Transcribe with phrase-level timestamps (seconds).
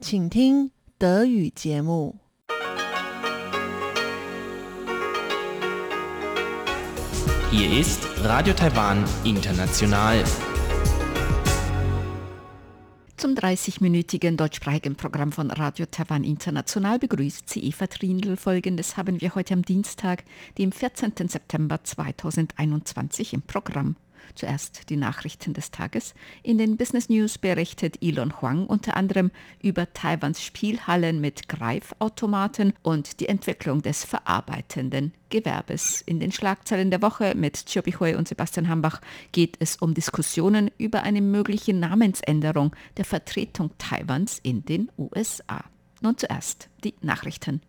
[0.00, 2.16] 请听德语节目。
[7.50, 10.24] Hier ist Radio Taiwan International.
[13.22, 18.36] Zum 30-minütigen deutschsprachigen Programm von Radio Taiwan International begrüßt sie Eva Trindl.
[18.36, 20.24] Folgendes haben wir heute am Dienstag,
[20.58, 21.28] dem 14.
[21.28, 23.96] September 2021 im Programm.
[24.35, 26.13] Zuerst die Nachrichten des Tages.
[26.43, 33.19] In den Business News berichtet Elon Huang unter anderem über Taiwans Spielhallen mit Greifautomaten und
[33.19, 36.01] die Entwicklung des verarbeitenden Gewerbes.
[36.01, 40.71] In den Schlagzeilen der Woche mit Chobi Hui und Sebastian Hambach geht es um Diskussionen
[40.77, 45.63] über eine mögliche Namensänderung der Vertretung Taiwans in den USA.
[46.01, 47.61] Nun zuerst die Nachrichten.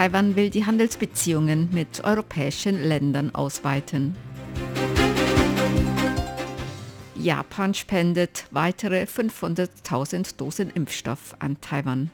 [0.00, 4.16] Taiwan will die Handelsbeziehungen mit europäischen Ländern ausweiten.
[7.14, 12.10] Japan spendet weitere 500.000 Dosen Impfstoff an Taiwan.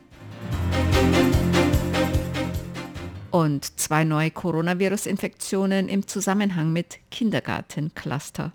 [3.31, 8.50] Und zwei neue Coronavirus-Infektionen im Zusammenhang mit Kindergartencluster.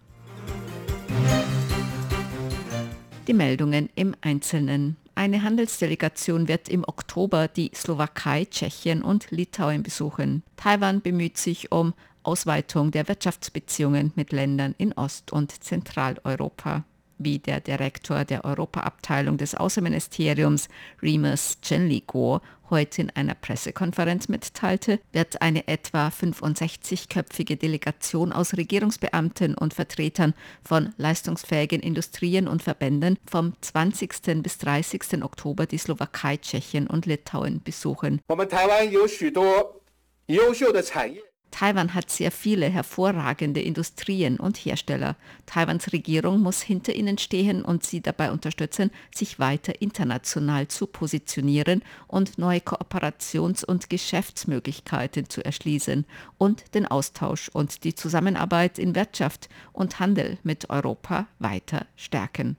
[3.28, 4.98] Die Meldungen im Einzelnen.
[5.22, 10.42] Eine Handelsdelegation wird im Oktober die Slowakei, Tschechien und Litauen besuchen.
[10.58, 16.86] Taiwan bemüht sich um Ausweitung der Wirtschaftsbeziehungen mit Ländern in Ost- und Zentraleuropa
[17.24, 20.68] wie der Direktor der Europaabteilung des Außenministeriums
[21.02, 22.42] Remus Chenli-Guo
[22.72, 30.94] heute in einer Pressekonferenz mitteilte, wird eine etwa 65-köpfige Delegation aus Regierungsbeamten und Vertretern von
[30.98, 34.42] leistungsfähigen Industrien und Verbänden vom 20.
[34.42, 35.24] bis 30.
[35.24, 38.22] Oktober die Slowakei, Tschechien und Litauen besuchen.
[41.52, 45.16] Taiwan hat sehr viele hervorragende Industrien und Hersteller.
[45.46, 51.84] Taiwans Regierung muss hinter ihnen stehen und sie dabei unterstützen, sich weiter international zu positionieren
[52.08, 56.06] und neue Kooperations- und Geschäftsmöglichkeiten zu erschließen
[56.38, 62.58] und den Austausch und die Zusammenarbeit in Wirtschaft und Handel mit Europa weiter stärken.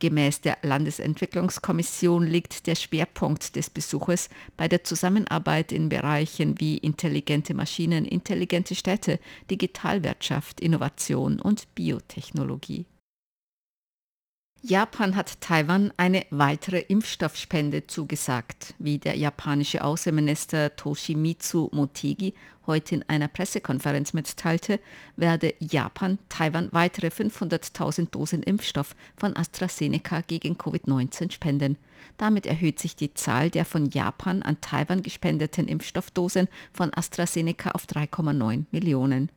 [0.00, 7.52] Gemäß der Landesentwicklungskommission liegt der Schwerpunkt des Besuches bei der Zusammenarbeit in Bereichen wie intelligente
[7.52, 12.86] Maschinen, intelligente Städte, Digitalwirtschaft, Innovation und Biotechnologie.
[14.62, 22.34] Japan hat Taiwan eine weitere Impfstoffspende zugesagt, wie der japanische Außenminister Toshimitsu Motegi
[22.66, 24.78] heute in einer Pressekonferenz mitteilte,
[25.16, 31.78] werde Japan Taiwan weitere 500.000 Dosen Impfstoff von AstraZeneca gegen Covid-19 spenden.
[32.18, 37.86] Damit erhöht sich die Zahl der von Japan an Taiwan gespendeten Impfstoffdosen von AstraZeneca auf
[37.86, 39.30] 3,9 Millionen.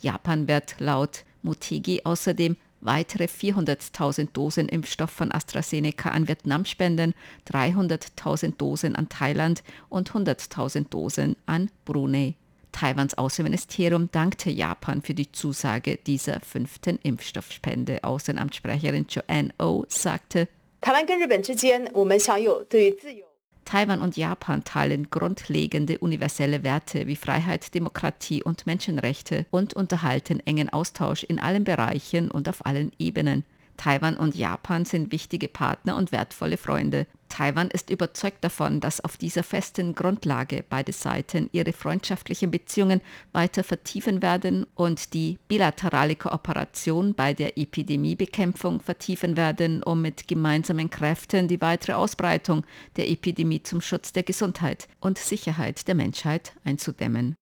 [0.00, 7.14] Japan wird laut Motegi außerdem weitere 400.000 Dosen Impfstoff von AstraZeneca an Vietnam spenden,
[7.50, 12.34] 300.000 Dosen an Thailand und 100.000 Dosen an Brunei.
[12.72, 18.02] Taiwans Außenministerium dankte Japan für die Zusage dieser fünften Impfstoffspende.
[18.02, 20.48] Außenamtssprecherin Joanne O oh sagte,
[23.64, 30.68] Taiwan und Japan teilen grundlegende universelle Werte wie Freiheit, Demokratie und Menschenrechte und unterhalten engen
[30.68, 33.44] Austausch in allen Bereichen und auf allen Ebenen.
[33.76, 37.06] Taiwan und Japan sind wichtige Partner und wertvolle Freunde.
[37.28, 43.00] Taiwan ist überzeugt davon, dass auf dieser festen Grundlage beide Seiten ihre freundschaftlichen Beziehungen
[43.32, 50.90] weiter vertiefen werden und die bilaterale Kooperation bei der Epidemiebekämpfung vertiefen werden, um mit gemeinsamen
[50.90, 52.64] Kräften die weitere Ausbreitung
[52.96, 57.34] der Epidemie zum Schutz der Gesundheit und Sicherheit der Menschheit einzudämmen.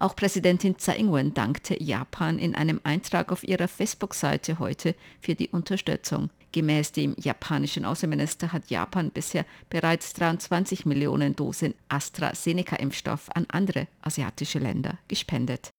[0.00, 5.48] Auch Präsidentin Tsai Ing-wen dankte Japan in einem Eintrag auf ihrer Facebook-Seite heute für die
[5.48, 6.30] Unterstützung.
[6.52, 14.60] Gemäß dem japanischen Außenminister hat Japan bisher bereits 23 Millionen Dosen AstraZeneca-Impfstoff an andere asiatische
[14.60, 15.70] Länder gespendet.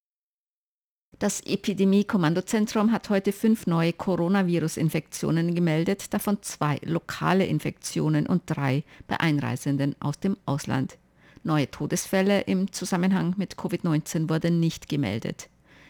[1.17, 9.19] Das Epidemie-Kommandozentrum hat heute fünf neue Coronavirus-Infektionen gemeldet, davon zwei lokale Infektionen und drei bei
[9.19, 10.97] Einreisenden aus dem Ausland.
[11.43, 15.49] Neue Todesfälle im Zusammenhang mit Covid-19 wurden nicht gemeldet.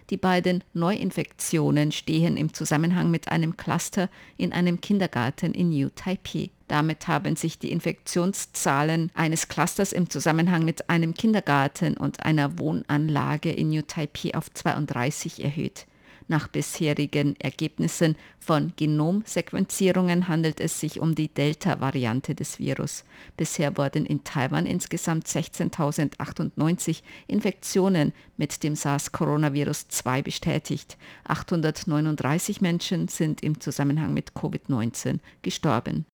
[0.09, 6.49] Die beiden Neuinfektionen stehen im Zusammenhang mit einem Cluster in einem Kindergarten in New Taipei.
[6.67, 13.51] Damit haben sich die Infektionszahlen eines Clusters im Zusammenhang mit einem Kindergarten und einer Wohnanlage
[13.51, 15.85] in New Taipei auf 32 erhöht.
[16.29, 23.03] Nach bisherigen Ergebnissen von Genomsequenzierungen handelt es sich um die Delta-Variante des Virus.
[23.35, 30.99] Bisher wurden in Taiwan insgesamt 16.098 Infektionen mit dem SARS-Coronavirus-2 bestätigt.
[31.23, 36.05] 839 Menschen sind im Zusammenhang mit Covid-19 gestorben.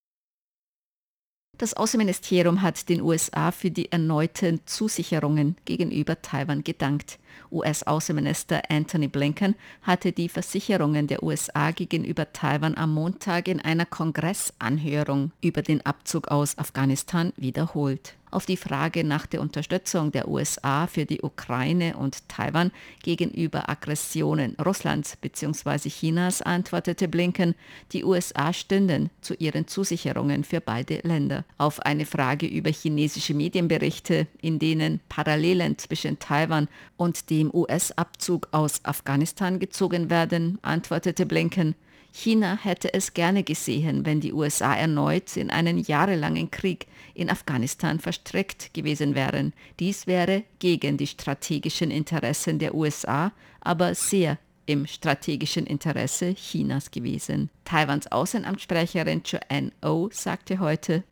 [1.57, 7.17] Das Außenministerium hat den USA für die erneuten Zusicherungen gegenüber Taiwan gedankt.
[7.49, 15.31] US-Außenminister Anthony Blinken hatte die Versicherungen der USA gegenüber Taiwan am Montag in einer Kongressanhörung
[15.41, 18.15] über den Abzug aus Afghanistan wiederholt.
[18.35, 24.57] Auf die Frage nach der Unterstützung der USA für die Ukraine und Taiwan gegenüber Aggressionen
[24.57, 25.87] Russlands bzw.
[25.87, 27.55] Chinas antwortete Blinken,
[27.93, 31.45] die USA stünden zu ihren Zusicherungen für beide Länder.
[31.57, 36.67] Auf eine Frage über chinesische Medienberichte, in denen Parallelen zwischen Taiwan
[36.97, 41.73] und dem US-Abzug aus Afghanistan gezogen werden, antwortete Blinken,
[42.17, 47.99] China hätte es gerne gesehen, wenn die USA erneut in einen jahrelangen Krieg in Afghanistan
[47.99, 49.51] verstrickt gewesen wären.
[49.81, 57.49] Dies wäre gegen die strategischen Interessen der USA, aber sehr im strategischen Interesse Chinas gewesen.
[57.65, 61.03] Taiwans Außenamtssprecherin Joanne O sagte heute,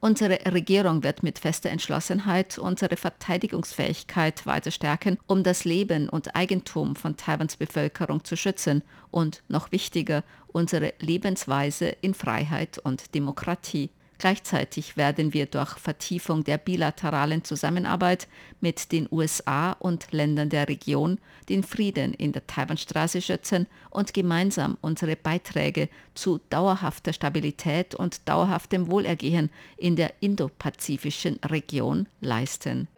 [0.00, 6.94] Unsere Regierung wird mit fester Entschlossenheit unsere Verteidigungsfähigkeit weiter stärken, um das Leben und Eigentum
[6.94, 13.90] von Taiwans Bevölkerung zu schützen und, noch wichtiger, unsere Lebensweise in Freiheit und Demokratie.
[14.24, 18.26] Gleichzeitig werden wir durch Vertiefung der bilateralen Zusammenarbeit
[18.62, 21.18] mit den USA und Ländern der Region
[21.50, 28.90] den Frieden in der Taiwanstraße schützen und gemeinsam unsere Beiträge zu dauerhafter Stabilität und dauerhaftem
[28.90, 32.88] Wohlergehen in der indopazifischen Region leisten.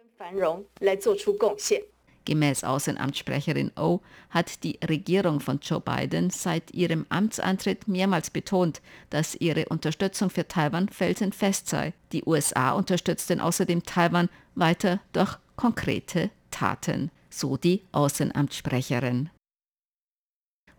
[2.27, 9.33] Gemäß Außenamtssprecherin O hat die Regierung von Joe Biden seit ihrem Amtsantritt mehrmals betont, dass
[9.35, 11.93] ihre Unterstützung für Taiwan felsenfest sei.
[12.11, 19.29] Die USA unterstützten außerdem Taiwan weiter durch konkrete Taten, so die Außenamtssprecherin.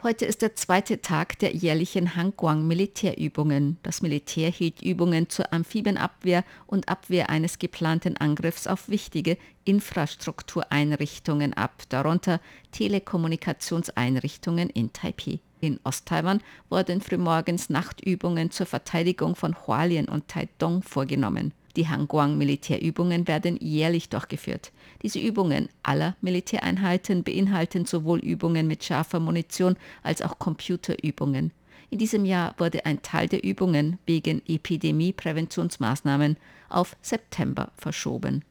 [0.00, 3.78] Heute ist der zweite Tag der jährlichen Hangguang-Militärübungen.
[3.82, 11.82] Das Militär hielt Übungen zur Amphibienabwehr und Abwehr eines geplanten Angriffs auf wichtige Infrastruktureinrichtungen ab,
[11.88, 12.40] darunter
[12.70, 15.40] Telekommunikationseinrichtungen in Taipei.
[15.58, 21.52] In Osttaiwan wurden frühmorgens Nachtübungen zur Verteidigung von Hualien und Taitung vorgenommen.
[21.74, 24.70] Die Hangguang-Militärübungen werden jährlich durchgeführt.
[25.02, 31.52] Diese Übungen aller Militäreinheiten beinhalten sowohl Übungen mit scharfer Munition als auch Computerübungen.
[31.90, 36.36] In diesem Jahr wurde ein Teil der Übungen wegen Epidemiepräventionsmaßnahmen
[36.68, 38.44] auf September verschoben.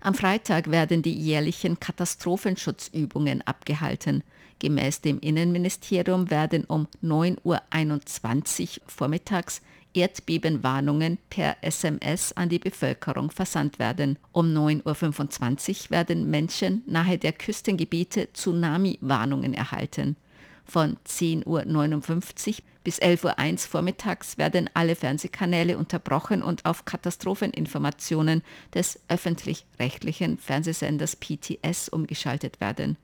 [0.00, 4.22] Am Freitag werden die jährlichen Katastrophenschutzübungen abgehalten.
[4.60, 9.60] Gemäß dem Innenministerium werden um 9.21 Uhr vormittags
[9.94, 14.18] Erdbebenwarnungen per SMS an die Bevölkerung versandt werden.
[14.32, 20.16] Um 9.25 Uhr werden Menschen nahe der Küstengebiete Tsunami-Warnungen erhalten.
[20.64, 22.54] Von 10.59 Uhr
[22.84, 28.42] bis 11.01 Uhr vormittags werden alle Fernsehkanäle unterbrochen und auf Katastropheninformationen
[28.74, 32.96] des öffentlich-rechtlichen Fernsehsenders PTS umgeschaltet werden.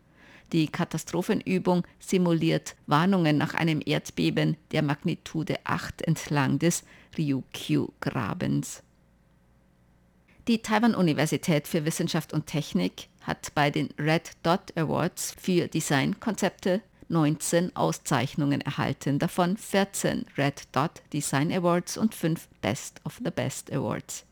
[0.52, 6.84] Die Katastrophenübung simuliert Warnungen nach einem Erdbeben der Magnitude 8 entlang des
[7.16, 8.82] Ryukyu-Grabens.
[10.46, 17.74] Die Taiwan-Universität für Wissenschaft und Technik hat bei den Red Dot Awards für Designkonzepte 19
[17.76, 24.24] Auszeichnungen erhalten, davon 14 Red Dot Design Awards und 5 Best of the Best Awards.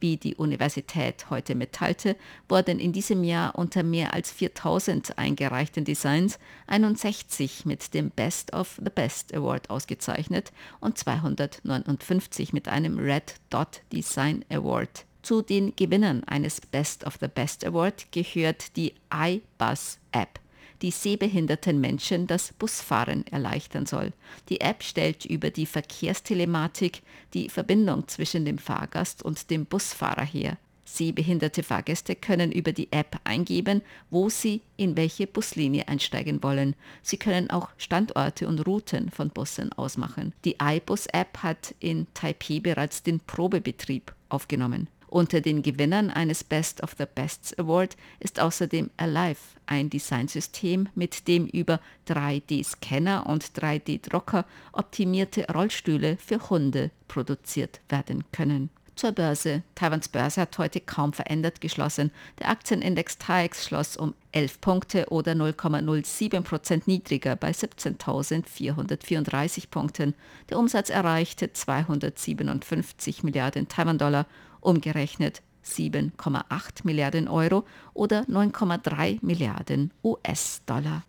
[0.00, 2.16] Wie die Universität heute mitteilte,
[2.48, 6.38] wurden in diesem Jahr unter mehr als 4000 eingereichten Designs
[6.68, 13.82] 61 mit dem Best of the Best Award ausgezeichnet und 259 mit einem Red Dot
[13.92, 15.04] Design Award.
[15.22, 20.40] Zu den Gewinnern eines Best of the Best Award gehört die iBus App
[20.82, 24.12] die sehbehinderten Menschen das Busfahren erleichtern soll.
[24.48, 27.02] Die App stellt über die Verkehrstelematik
[27.34, 30.56] die Verbindung zwischen dem Fahrgast und dem Busfahrer her.
[30.84, 36.74] Sehbehinderte Fahrgäste können über die App eingeben, wo sie in welche Buslinie einsteigen wollen.
[37.02, 40.32] Sie können auch Standorte und Routen von Bussen ausmachen.
[40.46, 44.88] Die iBus-App hat in Taipei bereits den Probebetrieb aufgenommen.
[45.08, 51.28] Unter den Gewinnern eines Best of the Bests Award ist außerdem Alive, ein Designsystem, mit
[51.28, 58.70] dem über 3D-Scanner und 3D-Drucker optimierte Rollstühle für Hunde produziert werden können.
[58.98, 59.62] Zur Börse.
[59.76, 62.10] Taiwans Börse hat heute kaum verändert geschlossen.
[62.40, 70.16] Der Aktienindex TAIEX schloss um 11 Punkte oder 0,07 Prozent niedriger bei 17.434 Punkten.
[70.50, 74.26] Der Umsatz erreichte 257 Milliarden Taiwan-Dollar,
[74.60, 81.04] umgerechnet 7,8 Milliarden Euro oder 9,3 Milliarden US-Dollar.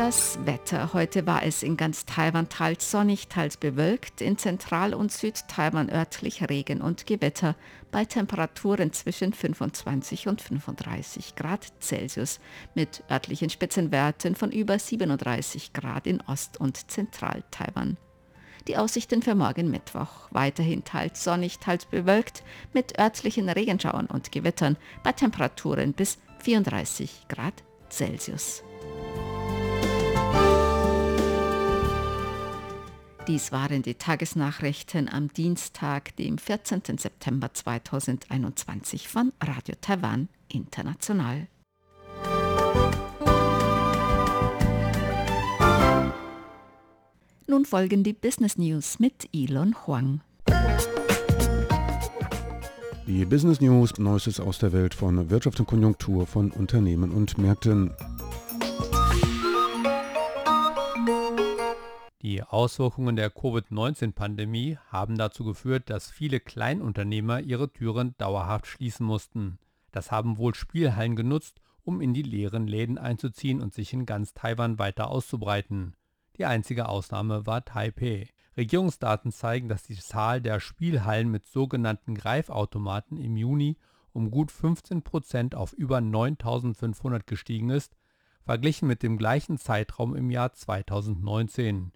[0.00, 0.94] Das Wetter.
[0.94, 4.22] Heute war es in ganz Taiwan teils sonnig, teils bewölkt.
[4.22, 7.54] In Zentral- und Südtaiwan örtlich Regen und Gewitter
[7.92, 12.40] bei Temperaturen zwischen 25 und 35 Grad Celsius
[12.74, 17.98] mit örtlichen Spitzenwerten von über 37 Grad in Ost- und Zentral-Taiwan.
[18.68, 20.28] Die Aussichten für morgen Mittwoch.
[20.30, 27.62] Weiterhin teils sonnig, teils bewölkt mit örtlichen Regenschauern und Gewittern bei Temperaturen bis 34 Grad
[27.88, 28.62] Celsius.
[33.26, 36.98] Dies waren die Tagesnachrichten am Dienstag, dem 14.
[36.98, 41.46] September 2021 von Radio Taiwan International.
[47.50, 50.20] Nun folgen die Business News mit Elon Huang.
[53.08, 57.92] Die Business News, Neuestes aus der Welt von Wirtschaft und Konjunktur von Unternehmen und Märkten.
[62.22, 69.58] Die Auswirkungen der Covid-19-Pandemie haben dazu geführt, dass viele Kleinunternehmer ihre Türen dauerhaft schließen mussten.
[69.90, 74.34] Das haben wohl Spielhallen genutzt, um in die leeren Läden einzuziehen und sich in ganz
[74.34, 75.96] Taiwan weiter auszubreiten.
[76.40, 78.26] Die einzige Ausnahme war Taipei.
[78.56, 83.76] Regierungsdaten zeigen, dass die Zahl der Spielhallen mit sogenannten Greifautomaten im Juni
[84.14, 87.94] um gut 15 Prozent auf über 9500 gestiegen ist,
[88.42, 91.92] verglichen mit dem gleichen Zeitraum im Jahr 2019.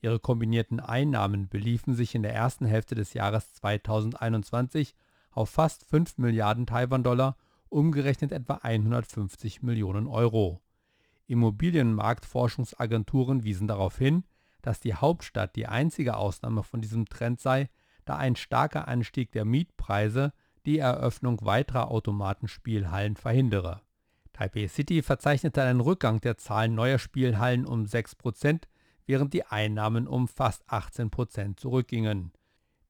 [0.00, 4.96] Ihre kombinierten Einnahmen beliefen sich in der ersten Hälfte des Jahres 2021
[5.30, 7.36] auf fast 5 Milliarden Taiwan-Dollar,
[7.68, 10.60] umgerechnet etwa 150 Millionen Euro.
[11.26, 14.24] Immobilienmarktforschungsagenturen wiesen darauf hin,
[14.62, 17.68] dass die Hauptstadt die einzige Ausnahme von diesem Trend sei,
[18.04, 20.32] da ein starker Anstieg der Mietpreise
[20.64, 23.82] die Eröffnung weiterer Automatenspielhallen verhindere.
[24.32, 28.64] Taipei City verzeichnete einen Rückgang der Zahlen neuer Spielhallen um 6%,
[29.06, 32.32] während die Einnahmen um fast 18 Prozent zurückgingen.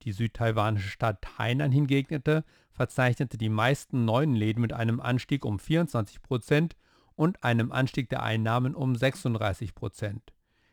[0.03, 6.23] Die südtaiwanische Stadt Hainan hingegen verzeichnete die meisten neuen Läden mit einem Anstieg um 24
[6.23, 6.77] Prozent
[7.17, 10.33] und einem Anstieg der Einnahmen um 36 Prozent.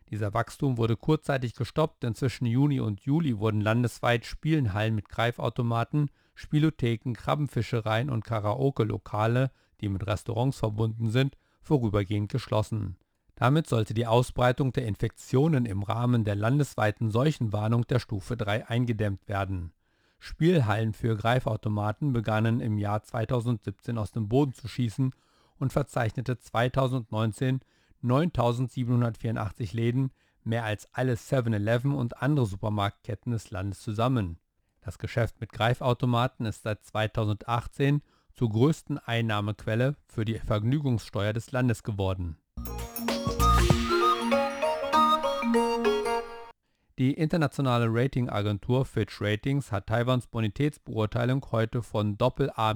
[0.10, 6.12] Dieser Wachstum wurde kurzzeitig gestoppt, denn zwischen Juni und Juli wurden landesweit Spielenhallen mit Greifautomaten,
[6.36, 9.50] Spielotheken, Krabbenfischereien und Karaoke-Lokale,
[9.82, 12.98] die mit Restaurants verbunden sind, vorübergehend geschlossen.
[13.36, 19.28] Damit sollte die Ausbreitung der Infektionen im Rahmen der landesweiten Seuchenwarnung der Stufe 3 eingedämmt
[19.28, 19.72] werden.
[20.20, 25.14] Spielhallen für Greifautomaten begannen im Jahr 2017 aus dem Boden zu schießen
[25.60, 27.62] und verzeichnete 2019
[28.04, 30.12] 9.784 Läden,
[30.44, 34.40] mehr als alle 7-Eleven und andere Supermarktketten des Landes zusammen.
[34.82, 38.02] Das Geschäft mit Greifautomaten ist seit 2018
[38.34, 42.38] zur größten Einnahmequelle für die Vergnügungssteuer des Landes geworden
[47.00, 52.76] Die internationale Ratingagentur Fitch Ratings hat Taiwans Bonitätsbeurteilung heute von Doppel-A-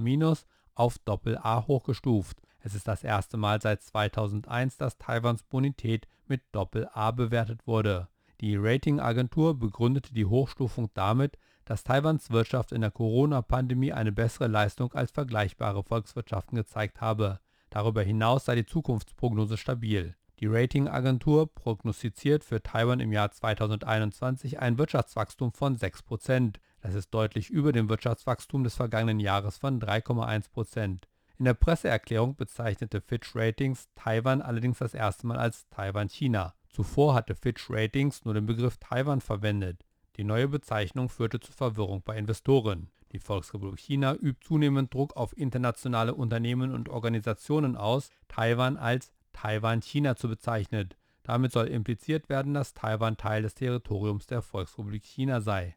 [0.73, 2.41] auf Doppel-A hochgestuft.
[2.67, 8.09] Es ist das erste Mal seit 2001, dass Taiwans Bonität mit Doppel-A bewertet wurde.
[8.41, 14.91] Die Ratingagentur begründete die Hochstufung damit, dass Taiwans Wirtschaft in der Corona-Pandemie eine bessere Leistung
[14.91, 17.39] als vergleichbare Volkswirtschaften gezeigt habe.
[17.69, 20.17] Darüber hinaus sei die Zukunftsprognose stabil.
[20.41, 26.55] Die Ratingagentur prognostiziert für Taiwan im Jahr 2021 ein Wirtschaftswachstum von 6%.
[26.81, 31.03] Das ist deutlich über dem Wirtschaftswachstum des vergangenen Jahres von 3,1%.
[31.39, 36.55] In der Presseerklärung bezeichnete Fitch Ratings Taiwan allerdings das erste Mal als Taiwan-China.
[36.69, 39.85] Zuvor hatte Fitch Ratings nur den Begriff Taiwan verwendet.
[40.15, 42.89] Die neue Bezeichnung führte zu Verwirrung bei Investoren.
[43.11, 49.83] Die Volksrepublik China übt zunehmend Druck auf internationale Unternehmen und Organisationen aus, Taiwan als Taiwan
[49.83, 50.89] China zu bezeichnen.
[51.21, 55.75] Damit soll impliziert werden, dass Taiwan Teil des Territoriums der Volksrepublik China sei.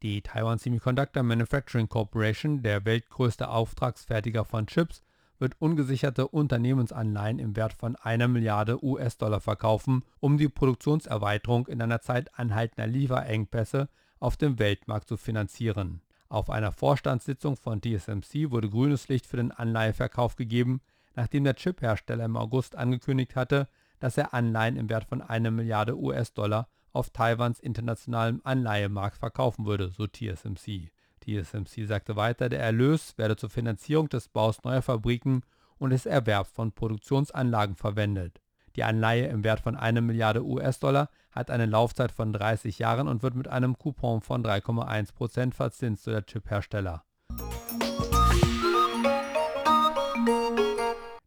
[0.00, 5.02] Die Taiwan Semiconductor Manufacturing Corporation, der weltgrößte Auftragsfertiger von Chips,
[5.40, 12.00] wird ungesicherte Unternehmensanleihen im Wert von einer Milliarde US-Dollar verkaufen, um die Produktionserweiterung in einer
[12.00, 13.88] Zeit anhaltender Lieferengpässe
[14.20, 16.00] auf dem Weltmarkt zu finanzieren.
[16.28, 20.80] Auf einer Vorstandssitzung von TSMC wurde grünes Licht für den Anleiheverkauf gegeben,
[21.16, 23.66] nachdem der Chiphersteller im August angekündigt hatte,
[23.98, 29.90] dass er Anleihen im Wert von 1 Milliarde US-Dollar auf Taiwans internationalem Anleihemarkt verkaufen würde,
[29.90, 30.90] so TSMC.
[31.20, 35.42] TSMC sagte weiter, der Erlös werde zur Finanzierung des Baus neuer Fabriken
[35.78, 38.40] und des Erwerbs von Produktionsanlagen verwendet.
[38.74, 43.22] Die Anleihe im Wert von 1 Milliarde US-Dollar hat eine Laufzeit von 30 Jahren und
[43.22, 47.04] wird mit einem Coupon von 3,1% verzinst, so der Chiphersteller.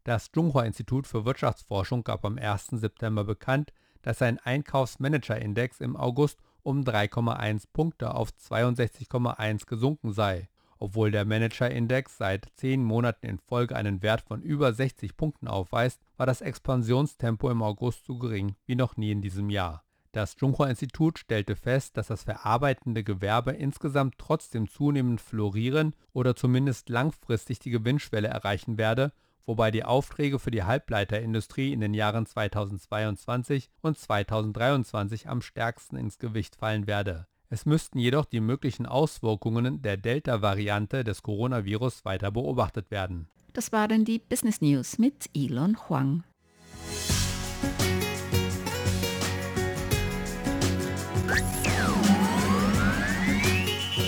[0.03, 2.67] Das Zhonghua-Institut für Wirtschaftsforschung gab am 1.
[2.71, 3.71] September bekannt,
[4.01, 10.49] dass sein Einkaufsmanager-Index im August um 3,1 Punkte auf 62,1 gesunken sei.
[10.79, 16.01] Obwohl der Manager-Index seit 10 Monaten in Folge einen Wert von über 60 Punkten aufweist,
[16.17, 19.83] war das Expansionstempo im August so gering wie noch nie in diesem Jahr.
[20.11, 27.59] Das Zhonghua-Institut stellte fest, dass das verarbeitende Gewerbe insgesamt trotzdem zunehmend florieren oder zumindest langfristig
[27.59, 29.13] die Gewinnschwelle erreichen werde
[29.45, 36.19] wobei die Aufträge für die Halbleiterindustrie in den Jahren 2022 und 2023 am stärksten ins
[36.19, 37.27] Gewicht fallen werde.
[37.49, 43.27] Es müssten jedoch die möglichen Auswirkungen der Delta-Variante des Coronavirus weiter beobachtet werden.
[43.53, 46.23] Das waren die Business News mit Elon Huang.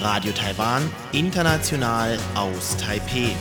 [0.01, 3.35] Radio Taiwan, international aus Taipeh.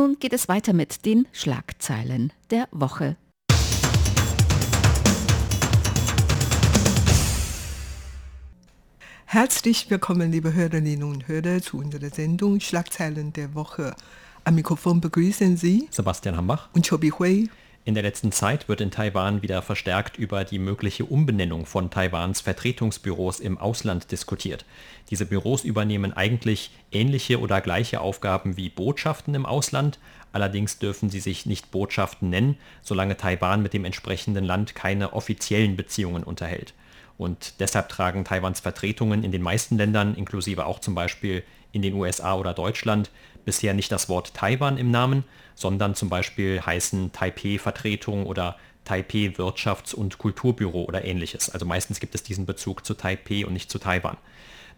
[0.00, 3.18] Nun geht es weiter mit den Schlagzeilen der Woche.
[9.26, 13.94] Herzlich willkommen, liebe Hörerinnen und Hörer, zu unserer Sendung Schlagzeilen der Woche.
[14.44, 17.50] Am Mikrofon begrüßen Sie Sebastian Hambach und Chobi Hui.
[17.86, 22.42] In der letzten Zeit wird in Taiwan wieder verstärkt über die mögliche Umbenennung von Taiwans
[22.42, 24.66] Vertretungsbüros im Ausland diskutiert.
[25.08, 29.98] Diese Büros übernehmen eigentlich ähnliche oder gleiche Aufgaben wie Botschaften im Ausland,
[30.30, 35.76] allerdings dürfen sie sich nicht Botschaften nennen, solange Taiwan mit dem entsprechenden Land keine offiziellen
[35.76, 36.74] Beziehungen unterhält.
[37.20, 41.92] Und deshalb tragen Taiwans Vertretungen in den meisten Ländern, inklusive auch zum Beispiel in den
[41.92, 43.10] USA oder Deutschland,
[43.44, 45.24] bisher nicht das Wort Taiwan im Namen,
[45.54, 51.50] sondern zum Beispiel heißen Taipei-Vertretung oder Taipei Wirtschafts- und Kulturbüro oder ähnliches.
[51.50, 54.16] Also meistens gibt es diesen Bezug zu Taipei und nicht zu Taiwan.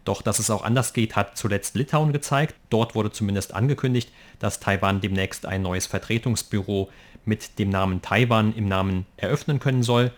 [0.03, 2.55] Doch dass es auch anders geht, hat zuletzt Litauen gezeigt.
[2.69, 6.89] Dort wurde zumindest angekündigt, dass Taiwan demnächst ein neues Vertretungsbüro
[7.23, 10.11] mit dem Namen Taiwan im Namen eröffnen können soll.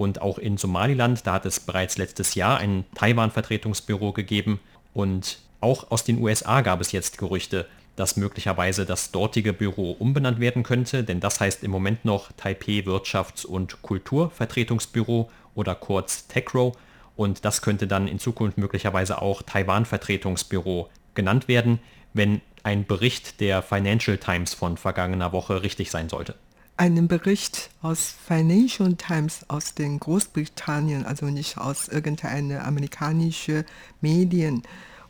[0.00, 4.58] Und auch in Somaliland, da hat es bereits letztes Jahr ein Taiwan-Vertretungsbüro gegeben.
[4.94, 10.40] Und auch aus den USA gab es jetzt Gerüchte, dass möglicherweise das dortige Büro umbenannt
[10.40, 16.72] werden könnte, denn das heißt im Moment noch Taipei Wirtschafts- und Kulturvertretungsbüro oder kurz TECRO
[17.14, 21.78] und das könnte dann in Zukunft möglicherweise auch Taiwan Vertretungsbüro genannt werden,
[22.14, 26.36] wenn ein Bericht der Financial Times von vergangener Woche richtig sein sollte.
[26.80, 33.64] Einen Bericht aus Financial Times aus den Großbritannien, also nicht aus irgendeiner amerikanischen
[34.00, 34.62] Medien,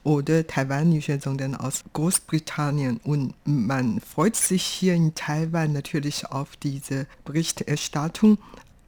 [0.02, 2.98] oder taiwanische, sondern aus Großbritannien.
[3.04, 8.38] Und man freut sich hier in Taiwan natürlich auf diese Berichterstattung.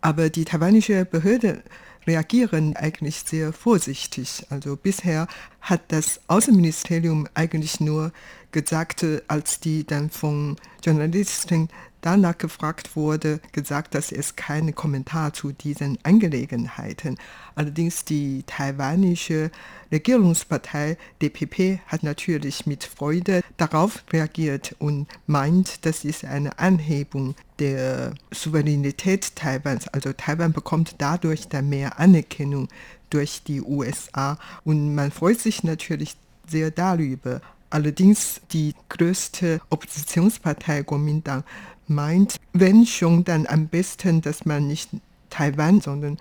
[0.00, 1.62] Aber die taiwanische Behörde
[2.04, 4.44] reagieren eigentlich sehr vorsichtig.
[4.50, 5.28] Also bisher
[5.62, 8.12] hat das Außenministerium eigentlich nur
[8.50, 11.68] gesagt, als die dann von Journalisten
[12.02, 17.16] danach gefragt wurde, gesagt, dass es keinen Kommentar zu diesen Angelegenheiten.
[17.54, 19.50] Allerdings die taiwanische
[19.90, 28.14] Regierungspartei DPP hat natürlich mit Freude darauf reagiert und meint, das ist eine Anhebung der
[28.32, 29.86] Souveränität Taiwans.
[29.88, 32.68] Also Taiwan bekommt dadurch dann mehr Anerkennung
[33.12, 36.16] durch die USA und man freut sich natürlich
[36.48, 37.40] sehr darüber.
[37.70, 41.44] Allerdings die größte Oppositionspartei Kuomintang
[41.88, 44.90] meint, wenn schon, dann am besten, dass man nicht
[45.30, 46.18] Taiwan, sondern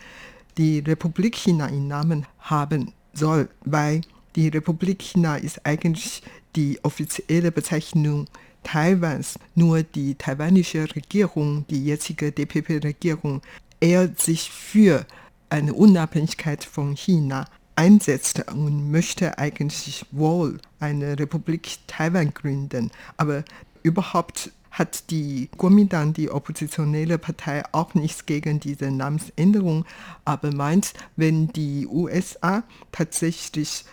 [0.58, 4.02] die Republik China im Namen haben soll, weil
[4.36, 6.24] die Republik China ist eigentlich
[6.56, 8.28] die offizielle Bezeichnung
[8.64, 9.38] Taiwans.
[9.56, 13.42] Nur die taiwanische Regierung, die jetzige DPP-Regierung,
[13.80, 15.06] eher sich für
[15.52, 22.90] eine Unabhängigkeit von China einsetzt und möchte eigentlich wohl eine Republik Taiwan gründen.
[23.18, 23.44] Aber
[23.84, 29.86] überhaupt hat die Kuomintang, die oppositionelle Partei, auch nichts gegen diese Namensänderung,
[30.24, 33.84] aber meint, wenn die USA tatsächlich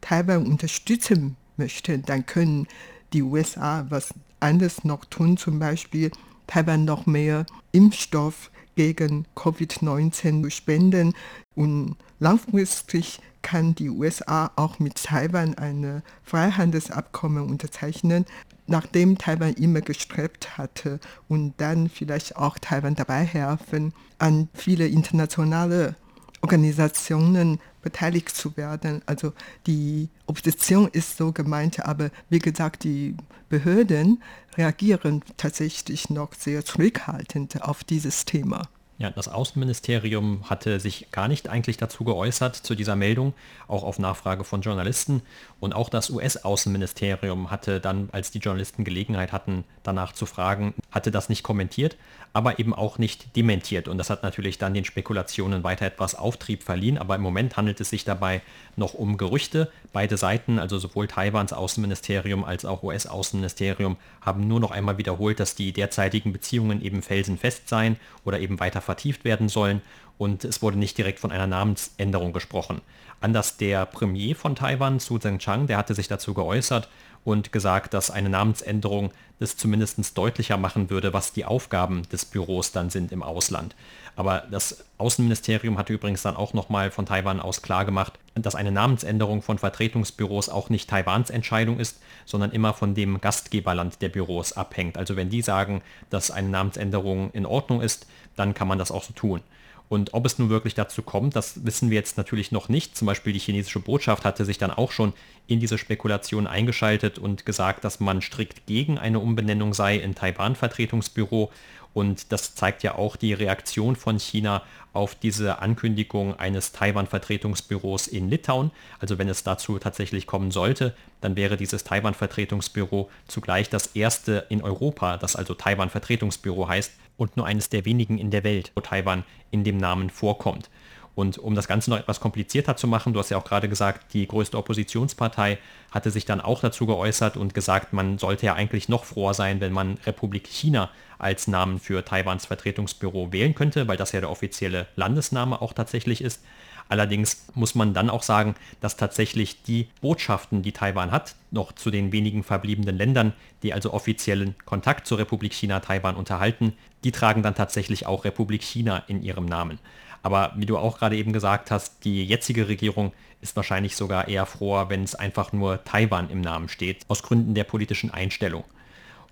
[0.00, 2.66] Taiwan unterstützen möchten, dann können
[3.12, 6.10] die USA was anderes noch tun, zum Beispiel
[6.48, 11.14] Taiwan noch mehr Impfstoff gegen Covid-19 spenden
[11.54, 18.24] und langfristig kann die USA auch mit Taiwan ein Freihandelsabkommen unterzeichnen.
[18.66, 25.96] nachdem Taiwan immer gestrebt hatte und dann vielleicht auch Taiwan dabei helfen, an viele internationale
[26.44, 29.00] Organisationen beteiligt zu werden.
[29.06, 29.32] Also
[29.66, 33.16] die Opposition ist so gemeint, aber wie gesagt, die
[33.48, 34.22] Behörden
[34.58, 38.68] reagieren tatsächlich noch sehr zurückhaltend auf dieses Thema.
[38.96, 43.34] Ja, das Außenministerium hatte sich gar nicht eigentlich dazu geäußert, zu dieser Meldung,
[43.66, 45.22] auch auf Nachfrage von Journalisten.
[45.58, 51.10] Und auch das US-Außenministerium hatte dann, als die Journalisten Gelegenheit hatten, danach zu fragen, hatte
[51.10, 51.96] das nicht kommentiert,
[52.34, 53.88] aber eben auch nicht dementiert.
[53.88, 56.96] Und das hat natürlich dann den Spekulationen weiter etwas Auftrieb verliehen.
[56.96, 58.42] Aber im Moment handelt es sich dabei
[58.76, 59.72] noch um Gerüchte.
[59.92, 65.56] Beide Seiten, also sowohl Taiwans Außenministerium als auch US-Außenministerium, haben nur noch einmal wiederholt, dass
[65.56, 69.82] die derzeitigen Beziehungen eben felsenfest seien oder eben weiter vertieft werden sollen
[70.18, 72.80] und es wurde nicht direkt von einer Namensänderung gesprochen.
[73.20, 76.88] Anders der Premier von Taiwan, Su Zhengchang, der hatte sich dazu geäußert
[77.24, 79.10] und gesagt, dass eine Namensänderung
[79.40, 83.74] das zumindest deutlicher machen würde, was die Aufgaben des Büros dann sind im Ausland.
[84.16, 89.42] Aber das Außenministerium hatte übrigens dann auch nochmal von Taiwan aus klargemacht, dass eine Namensänderung
[89.42, 94.96] von Vertretungsbüros auch nicht Taiwans Entscheidung ist, sondern immer von dem Gastgeberland der Büros abhängt.
[94.98, 98.06] Also wenn die sagen, dass eine Namensänderung in Ordnung ist,
[98.36, 99.40] dann kann man das auch so tun.
[99.88, 102.96] Und ob es nun wirklich dazu kommt, das wissen wir jetzt natürlich noch nicht.
[102.96, 105.12] Zum Beispiel die chinesische Botschaft hatte sich dann auch schon
[105.46, 111.50] in diese Spekulation eingeschaltet und gesagt, dass man strikt gegen eine Umbenennung sei in Taiwan-Vertretungsbüro.
[111.92, 118.28] Und das zeigt ja auch die Reaktion von China auf diese Ankündigung eines Taiwan-Vertretungsbüros in
[118.28, 118.72] Litauen.
[118.98, 124.62] Also wenn es dazu tatsächlich kommen sollte, dann wäre dieses Taiwan-Vertretungsbüro zugleich das erste in
[124.62, 129.24] Europa, das also Taiwan-Vertretungsbüro heißt und nur eines der wenigen in der Welt, wo Taiwan
[129.50, 130.70] in dem Namen vorkommt.
[131.14, 134.12] Und um das Ganze noch etwas komplizierter zu machen, du hast ja auch gerade gesagt,
[134.14, 135.58] die größte Oppositionspartei
[135.92, 139.60] hatte sich dann auch dazu geäußert und gesagt, man sollte ja eigentlich noch froher sein,
[139.60, 144.30] wenn man Republik China als Namen für Taiwans Vertretungsbüro wählen könnte, weil das ja der
[144.30, 146.42] offizielle Landesname auch tatsächlich ist.
[146.88, 151.90] Allerdings muss man dann auch sagen, dass tatsächlich die Botschaften, die Taiwan hat, noch zu
[151.90, 157.42] den wenigen verbliebenen Ländern, die also offiziellen Kontakt zur Republik China Taiwan unterhalten, die tragen
[157.42, 159.78] dann tatsächlich auch Republik China in ihrem Namen.
[160.22, 164.46] Aber wie du auch gerade eben gesagt hast, die jetzige Regierung ist wahrscheinlich sogar eher
[164.46, 168.64] froher, wenn es einfach nur Taiwan im Namen steht, aus Gründen der politischen Einstellung.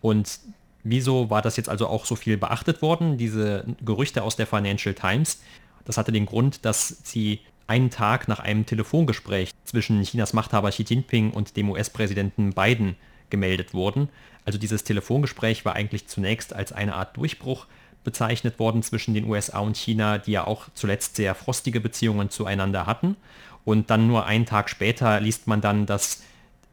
[0.02, 0.38] Und
[0.84, 4.94] wieso war das jetzt also auch so viel beachtet worden, diese Gerüchte aus der Financial
[4.94, 5.40] Times?
[5.84, 10.82] Das hatte den Grund, dass sie einen Tag nach einem Telefongespräch zwischen Chinas Machthaber Xi
[10.82, 12.96] Jinping und dem US-Präsidenten Biden
[13.30, 14.08] gemeldet wurden.
[14.44, 17.66] Also dieses Telefongespräch war eigentlich zunächst als eine Art Durchbruch
[18.04, 22.86] bezeichnet worden zwischen den USA und China, die ja auch zuletzt sehr frostige Beziehungen zueinander
[22.86, 23.16] hatten.
[23.64, 26.22] Und dann nur einen Tag später liest man dann, dass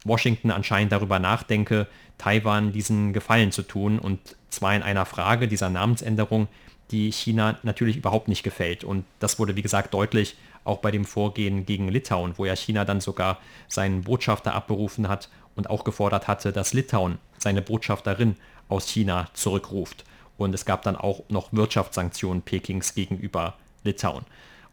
[0.03, 4.19] Washington anscheinend darüber nachdenke, Taiwan diesen Gefallen zu tun und
[4.49, 6.47] zwar in einer Frage dieser Namensänderung,
[6.91, 8.83] die China natürlich überhaupt nicht gefällt.
[8.83, 12.85] Und das wurde, wie gesagt, deutlich auch bei dem Vorgehen gegen Litauen, wo ja China
[12.85, 18.35] dann sogar seinen Botschafter abberufen hat und auch gefordert hatte, dass Litauen seine Botschafterin
[18.67, 20.03] aus China zurückruft.
[20.37, 24.25] Und es gab dann auch noch Wirtschaftssanktionen Pekings gegenüber Litauen.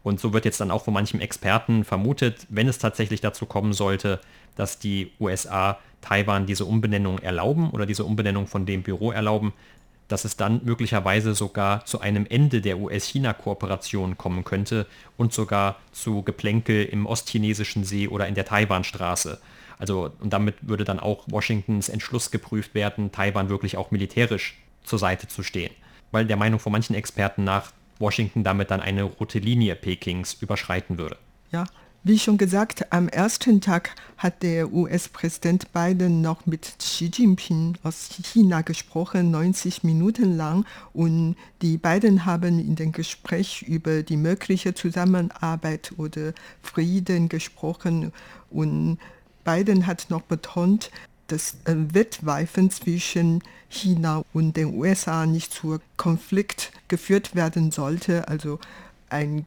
[0.03, 3.73] Und so wird jetzt dann auch von manchem Experten vermutet, wenn es tatsächlich dazu kommen
[3.73, 4.21] sollte,
[4.55, 9.51] dass die USA Taiwan diese Umbenennung erlauben oder diese Umbenennung von dem Büro erlauben,
[10.07, 14.85] dass es dann möglicherweise sogar zu einem Ende der US-China-Kooperation kommen könnte
[15.17, 19.39] und sogar zu Geplänkel im ostchinesischen See oder in der Taiwanstraße.
[19.79, 24.99] Also und damit würde dann auch Washingtons Entschluss geprüft werden, Taiwan wirklich auch militärisch zur
[24.99, 25.73] Seite zu stehen.
[26.11, 30.97] Weil der Meinung von manchen Experten nach Washington damit dann eine rote Linie Pekings überschreiten
[30.97, 31.17] würde.
[31.51, 31.65] Ja,
[32.07, 38.09] wie schon gesagt, am ersten Tag hat der US-Präsident Biden noch mit Xi Jinping aus
[38.23, 40.65] China gesprochen, 90 Minuten lang.
[40.93, 48.13] Und die beiden haben in dem Gespräch über die mögliche Zusammenarbeit oder Frieden gesprochen.
[48.49, 48.99] Und
[49.43, 50.91] Biden hat noch betont,
[51.27, 58.27] dass Wettweifen zwischen China und den USA nicht zu Konflikt geführt werden sollte.
[58.29, 58.59] Also
[59.09, 59.45] ein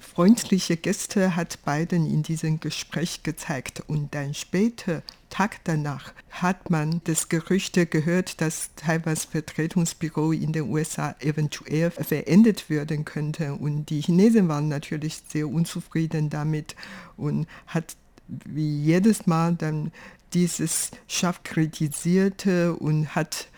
[0.00, 3.82] freundliche Gäste hat Biden in diesem Gespräch gezeigt.
[3.86, 10.70] Und dann später, Tag danach, hat man das Gerücht gehört, dass Taiwans Vertretungsbüro in den
[10.70, 13.54] USA eventuell verendet werden könnte.
[13.54, 16.74] Und die Chinesen waren natürlich sehr unzufrieden damit
[17.16, 19.92] und hat wie jedes Mal dann
[20.32, 23.48] dieses scharf kritisierte und hat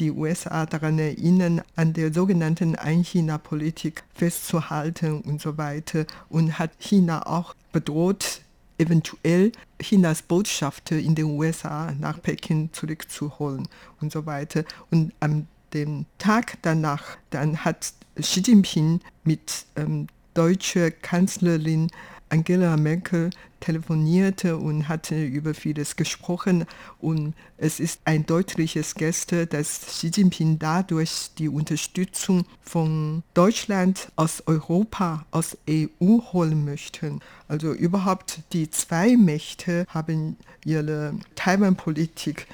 [0.00, 7.26] die USA daran erinnern, an der sogenannten Ein-China-Politik festzuhalten und so weiter und hat China
[7.26, 8.40] auch bedroht,
[8.78, 13.68] eventuell Chinas Botschafter in den USA nach Peking zurückzuholen
[14.00, 14.64] und so weiter.
[14.90, 21.90] Und am dem Tag danach, dann hat Xi Jinping mit ähm, deutscher Kanzlerin
[22.28, 26.64] Angela Merkel telefonierte und hatte über vieles gesprochen.
[26.98, 34.42] Und es ist ein deutliches Geste, dass Xi Jinping dadurch die Unterstützung von Deutschland aus
[34.46, 37.18] Europa, aus EU holen möchte.
[37.48, 42.46] Also überhaupt die zwei Mächte haben ihre Taiwan-Politik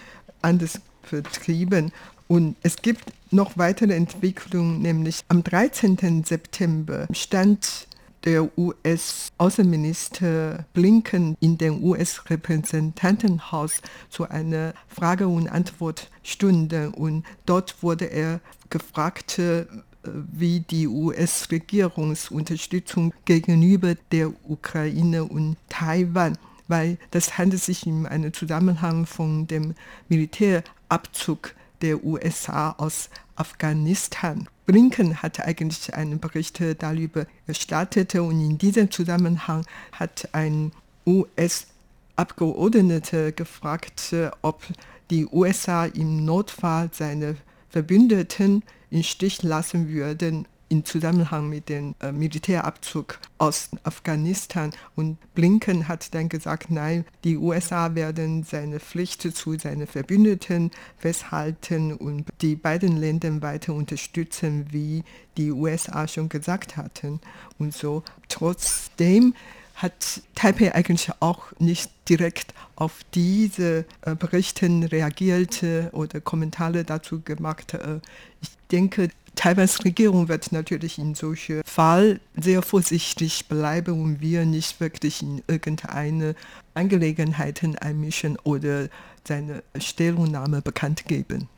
[0.43, 1.93] anders vertrieben.
[2.29, 6.25] Und es gibt noch weitere Entwicklungen, nämlich am 13.
[6.25, 7.87] September stand
[8.27, 16.91] der US-Außenminister Blinken in dem US-Repräsentantenhaus zu einer Frage- und Antwortstunde.
[16.91, 19.65] Und dort wurde er gefragt, äh,
[20.03, 29.07] wie die US-Regierungsunterstützung gegenüber der Ukraine und Taiwan, weil das handelt sich in einem Zusammenhang
[29.07, 29.75] von dem
[30.09, 34.49] Militärabzug der USA aus Afghanistan.
[34.67, 40.73] Blinken hat eigentlich einen Bericht darüber gestartet und in diesem Zusammenhang hat ein
[41.07, 44.65] US-Abgeordneter gefragt, ob
[45.11, 47.37] die USA im Notfall seine
[47.69, 54.73] Verbündeten im Stich lassen würden im Zusammenhang mit dem äh, Militärabzug aus Afghanistan.
[54.95, 61.93] Und Blinken hat dann gesagt, nein, die USA werden seine Pflicht zu seinen Verbündeten festhalten
[61.93, 65.05] und die beiden Länder weiter unterstützen, wie
[65.37, 67.21] die USA schon gesagt hatten.
[67.59, 69.35] Und so trotzdem
[69.77, 77.21] hat Taipei eigentlich auch nicht direkt auf diese äh, Berichten reagiert äh, oder Kommentare dazu
[77.21, 77.75] gemacht.
[77.75, 78.01] Äh,
[78.41, 84.81] ich denke, Taiwans Regierung wird natürlich in solchen Fall sehr vorsichtig bleiben und wir nicht
[84.81, 86.35] wirklich in irgendeine
[86.75, 88.89] Angelegenheiten einmischen oder
[89.25, 91.49] seine Stellungnahme bekannt geben.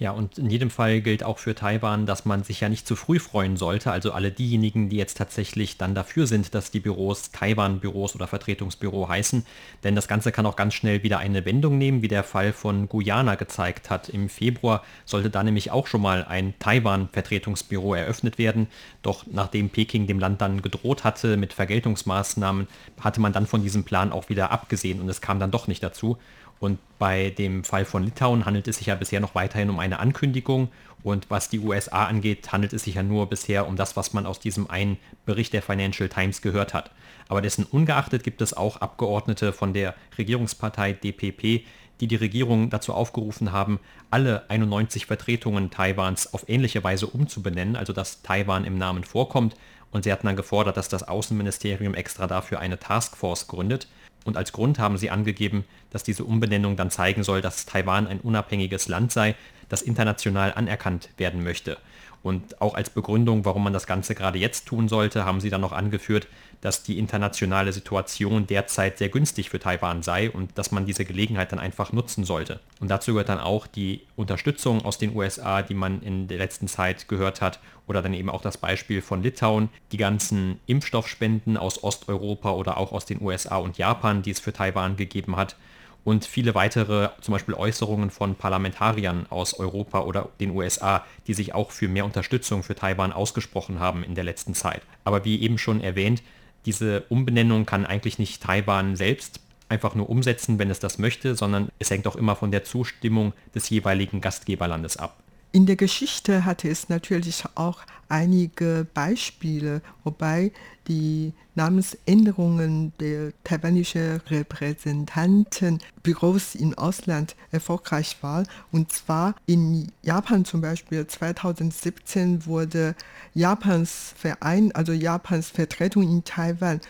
[0.00, 2.96] Ja, und in jedem Fall gilt auch für Taiwan, dass man sich ja nicht zu
[2.96, 3.92] früh freuen sollte.
[3.92, 9.10] Also alle diejenigen, die jetzt tatsächlich dann dafür sind, dass die Büros Taiwan-Büros oder Vertretungsbüro
[9.10, 9.44] heißen.
[9.84, 12.88] Denn das Ganze kann auch ganz schnell wieder eine Wendung nehmen, wie der Fall von
[12.88, 14.08] Guyana gezeigt hat.
[14.08, 18.68] Im Februar sollte da nämlich auch schon mal ein Taiwan-Vertretungsbüro eröffnet werden.
[19.02, 22.68] Doch nachdem Peking dem Land dann gedroht hatte mit Vergeltungsmaßnahmen,
[23.00, 25.82] hatte man dann von diesem Plan auch wieder abgesehen und es kam dann doch nicht
[25.82, 26.16] dazu.
[26.60, 29.98] Und bei dem Fall von Litauen handelt es sich ja bisher noch weiterhin um eine
[29.98, 30.68] Ankündigung.
[31.02, 34.26] Und was die USA angeht, handelt es sich ja nur bisher um das, was man
[34.26, 36.90] aus diesem einen Bericht der Financial Times gehört hat.
[37.28, 41.64] Aber dessen ungeachtet gibt es auch Abgeordnete von der Regierungspartei DPP,
[42.00, 47.94] die die Regierung dazu aufgerufen haben, alle 91 Vertretungen Taiwans auf ähnliche Weise umzubenennen, also
[47.94, 49.54] dass Taiwan im Namen vorkommt.
[49.92, 53.88] Und sie hatten dann gefordert, dass das Außenministerium extra dafür eine Taskforce gründet.
[54.24, 58.20] Und als Grund haben sie angegeben, dass diese Umbenennung dann zeigen soll, dass Taiwan ein
[58.20, 59.34] unabhängiges Land sei,
[59.68, 61.78] das international anerkannt werden möchte.
[62.22, 65.62] Und auch als Begründung, warum man das Ganze gerade jetzt tun sollte, haben sie dann
[65.62, 66.26] noch angeführt,
[66.60, 71.52] dass die internationale Situation derzeit sehr günstig für Taiwan sei und dass man diese Gelegenheit
[71.52, 72.60] dann einfach nutzen sollte.
[72.80, 76.68] Und dazu gehört dann auch die Unterstützung aus den USA, die man in der letzten
[76.68, 81.82] Zeit gehört hat, oder dann eben auch das Beispiel von Litauen, die ganzen Impfstoffspenden aus
[81.82, 85.56] Osteuropa oder auch aus den USA und Japan, die es für Taiwan gegeben hat
[86.04, 91.54] und viele weitere, zum Beispiel Äußerungen von Parlamentariern aus Europa oder den USA, die sich
[91.54, 94.82] auch für mehr Unterstützung für Taiwan ausgesprochen haben in der letzten Zeit.
[95.04, 96.22] Aber wie eben schon erwähnt,
[96.66, 101.70] diese Umbenennung kann eigentlich nicht Taiwan selbst einfach nur umsetzen, wenn es das möchte, sondern
[101.78, 105.16] es hängt auch immer von der Zustimmung des jeweiligen Gastgeberlandes ab.
[105.52, 110.52] In der Geschichte hatte es natürlich auch einige Beispiele, wobei
[110.88, 118.46] die Namensänderungen der taiwanischen Repräsentantenbüros im Ausland erfolgreich waren.
[118.72, 122.94] Und zwar in Japan zum Beispiel 2017 wurde
[123.34, 126.80] Japans Verein, also Japans Vertretung in Taiwan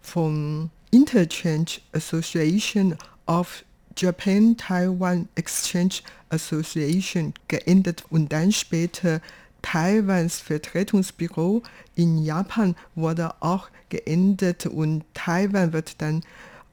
[0.00, 3.64] vom Interchange Association of
[3.96, 9.20] Japan-Taiwan Exchange Association geändert und dann später
[9.66, 11.60] Taiwans Vertretungsbüro
[11.96, 16.22] in Japan wurde auch geändert und Taiwan wird dann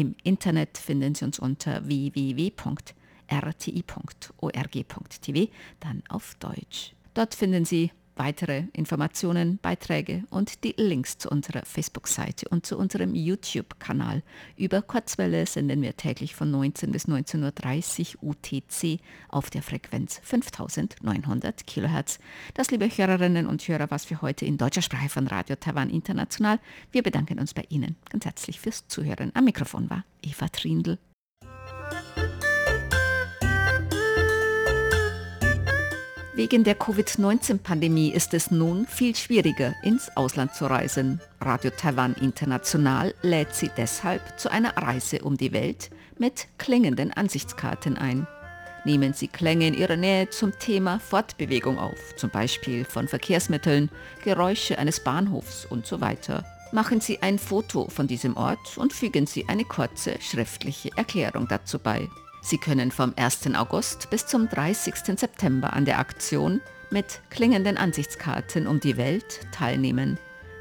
[0.00, 2.52] Im Internet finden Sie uns unter www.rti.org.tv,
[5.78, 6.94] dann auf Deutsch.
[7.12, 13.14] Dort finden Sie weitere Informationen, Beiträge und die Links zu unserer Facebook-Seite und zu unserem
[13.14, 14.22] YouTube-Kanal.
[14.58, 21.66] Über Kurzwelle senden wir täglich von 19 bis 19.30 Uhr UTC auf der Frequenz 5900
[21.66, 22.18] kHz.
[22.52, 26.60] Das, liebe Hörerinnen und Hörer, was für heute in deutscher Sprache von Radio Taiwan International.
[26.92, 29.32] Wir bedanken uns bei Ihnen ganz herzlich fürs Zuhören.
[29.32, 30.98] Am Mikrofon war Eva Trindl.
[36.32, 41.20] Wegen der Covid-19-Pandemie ist es nun viel schwieriger, ins Ausland zu reisen.
[41.40, 47.98] Radio Taiwan International lädt Sie deshalb zu einer Reise um die Welt mit klingenden Ansichtskarten
[47.98, 48.28] ein.
[48.84, 53.90] Nehmen Sie Klänge in Ihrer Nähe zum Thema Fortbewegung auf, zum Beispiel von Verkehrsmitteln,
[54.22, 56.44] Geräusche eines Bahnhofs und so weiter.
[56.70, 61.80] Machen Sie ein Foto von diesem Ort und fügen Sie eine kurze schriftliche Erklärung dazu
[61.80, 62.08] bei.
[62.42, 63.54] Sie können vom 1.
[63.54, 64.94] August bis zum 30.
[65.18, 70.18] September an der Aktion mit klingenden Ansichtskarten um die Welt teilnehmen.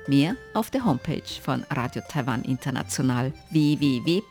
[0.07, 4.29] Mehr auf der Homepage von Radio Taiwan International www.rti.org.tv.